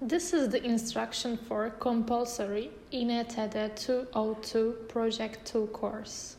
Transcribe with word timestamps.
This 0.00 0.32
is 0.32 0.50
the 0.50 0.64
instruction 0.64 1.36
for 1.36 1.70
compulsory 1.70 2.70
INTD 2.92 3.74
202 3.74 4.76
Project 4.86 5.44
2 5.44 5.66
course. 5.72 6.36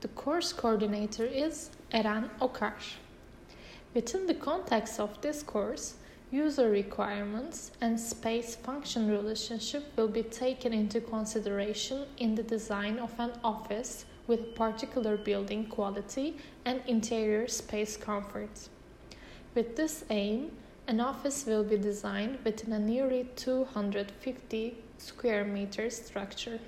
The 0.00 0.08
course 0.08 0.52
coordinator 0.52 1.24
is 1.24 1.70
Eran 1.92 2.28
Okar. 2.40 2.74
Within 3.94 4.26
the 4.26 4.34
context 4.34 4.98
of 4.98 5.20
this 5.20 5.44
course, 5.44 5.94
user 6.32 6.68
requirements 6.68 7.70
and 7.80 8.00
space 8.00 8.56
function 8.56 9.08
relationship 9.08 9.84
will 9.96 10.08
be 10.08 10.24
taken 10.24 10.72
into 10.72 11.00
consideration 11.00 12.06
in 12.18 12.34
the 12.34 12.42
design 12.42 12.98
of 12.98 13.14
an 13.20 13.30
office 13.44 14.04
with 14.26 14.56
particular 14.56 15.16
building 15.16 15.66
quality 15.66 16.38
and 16.64 16.82
interior 16.88 17.46
space 17.46 17.96
comfort. 17.96 18.68
With 19.54 19.76
this 19.76 20.04
aim, 20.10 20.50
an 20.88 21.00
office 21.00 21.44
will 21.46 21.64
be 21.64 21.76
designed 21.76 22.38
within 22.44 22.72
a 22.72 22.78
nearly 22.78 23.28
250 23.34 24.76
square 24.98 25.44
meter 25.44 25.90
structure. 25.90 26.60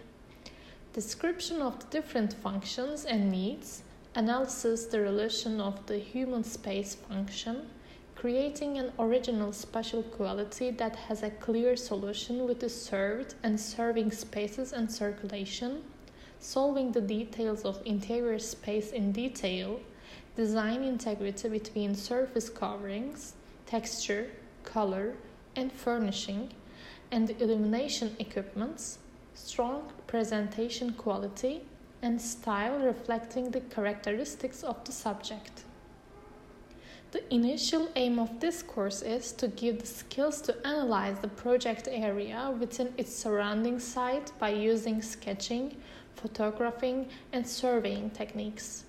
Description 0.92 1.62
of 1.62 1.78
the 1.78 1.86
different 1.86 2.32
functions 2.32 3.04
and 3.04 3.30
needs 3.30 3.82
analysis 4.16 4.86
the 4.86 5.00
relation 5.00 5.60
of 5.60 5.86
the 5.86 5.98
human 5.98 6.42
space 6.42 6.96
function, 6.96 7.68
creating 8.16 8.76
an 8.78 8.90
original 8.98 9.52
spatial 9.52 10.02
quality 10.02 10.72
that 10.72 10.96
has 10.96 11.22
a 11.22 11.30
clear 11.30 11.76
solution 11.76 12.44
with 12.44 12.58
the 12.58 12.68
served 12.68 13.36
and 13.44 13.60
serving 13.60 14.10
spaces 14.10 14.72
and 14.72 14.90
circulation, 14.90 15.80
solving 16.40 16.90
the 16.90 17.00
details 17.00 17.62
of 17.64 17.80
interior 17.84 18.40
space 18.40 18.90
in 18.90 19.12
detail, 19.12 19.78
design 20.34 20.82
integrity 20.82 21.48
between 21.48 21.94
surface 21.94 22.48
coverings, 22.48 23.34
texture, 23.68 24.30
color, 24.64 25.14
and 25.54 25.70
furnishing, 25.70 26.48
and 27.12 27.30
illumination 27.38 28.16
equipments, 28.18 28.98
strong 29.34 29.92
presentation 30.06 30.94
quality, 30.94 31.60
and 32.00 32.18
style 32.20 32.78
reflecting 32.78 33.50
the 33.50 33.60
characteristics 33.60 34.62
of 34.62 34.82
the 34.84 34.92
subject. 34.92 35.64
The 37.10 37.22
initial 37.34 37.88
aim 37.94 38.18
of 38.18 38.40
this 38.40 38.62
course 38.62 39.02
is 39.02 39.32
to 39.32 39.48
give 39.48 39.80
the 39.80 39.86
skills 39.86 40.40
to 40.42 40.66
analyze 40.66 41.18
the 41.18 41.28
project 41.28 41.88
area 41.90 42.54
within 42.58 42.92
its 42.96 43.14
surrounding 43.14 43.78
site 43.80 44.32
by 44.38 44.50
using 44.50 45.02
sketching, 45.02 45.76
photographing, 46.14 47.08
and 47.32 47.46
surveying 47.46 48.10
techniques. 48.10 48.84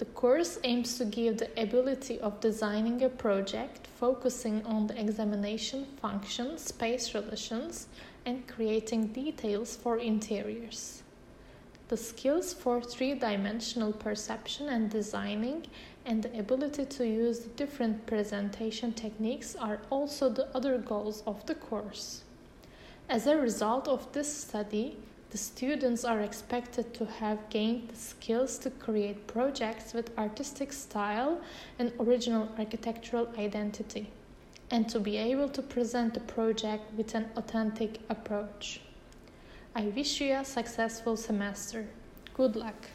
The 0.00 0.06
course 0.06 0.58
aims 0.64 0.96
to 0.96 1.04
give 1.04 1.36
the 1.36 1.50
ability 1.60 2.18
of 2.20 2.40
designing 2.40 3.02
a 3.02 3.10
project 3.10 3.86
focusing 3.86 4.64
on 4.64 4.86
the 4.86 4.98
examination 4.98 5.84
function, 6.00 6.56
space 6.56 7.14
relations, 7.14 7.86
and 8.24 8.48
creating 8.48 9.08
details 9.08 9.76
for 9.76 9.98
interiors. 9.98 11.02
The 11.88 11.98
skills 11.98 12.54
for 12.54 12.80
three 12.80 13.12
dimensional 13.12 13.92
perception 13.92 14.70
and 14.70 14.88
designing 14.88 15.66
and 16.06 16.22
the 16.22 16.38
ability 16.38 16.86
to 16.86 17.06
use 17.06 17.40
different 17.40 18.06
presentation 18.06 18.94
techniques 18.94 19.54
are 19.54 19.82
also 19.90 20.30
the 20.30 20.48
other 20.56 20.78
goals 20.78 21.22
of 21.26 21.44
the 21.44 21.56
course. 21.56 22.22
As 23.10 23.26
a 23.26 23.36
result 23.36 23.86
of 23.86 24.10
this 24.12 24.34
study, 24.34 24.96
the 25.30 25.38
students 25.38 26.04
are 26.04 26.20
expected 26.20 26.92
to 26.94 27.04
have 27.04 27.48
gained 27.50 27.88
the 27.88 27.96
skills 27.96 28.58
to 28.58 28.70
create 28.70 29.26
projects 29.26 29.94
with 29.94 30.16
artistic 30.18 30.72
style 30.72 31.40
and 31.78 31.92
original 32.00 32.48
architectural 32.58 33.28
identity, 33.38 34.10
and 34.70 34.88
to 34.88 34.98
be 34.98 35.16
able 35.16 35.48
to 35.48 35.62
present 35.62 36.14
the 36.14 36.20
project 36.20 36.92
with 36.96 37.14
an 37.14 37.30
authentic 37.36 37.98
approach. 38.08 38.80
I 39.74 39.82
wish 39.82 40.20
you 40.20 40.34
a 40.34 40.44
successful 40.44 41.16
semester. 41.16 41.86
Good 42.34 42.56
luck! 42.56 42.88